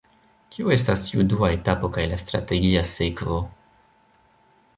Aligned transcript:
Kio 0.53 0.71
estas 0.75 1.03
tiu 1.09 1.25
dua 1.33 1.51
etapo 1.57 1.91
kaj 1.99 2.07
la 2.13 2.17
strategia 2.23 2.83
sekvo? 2.95 3.39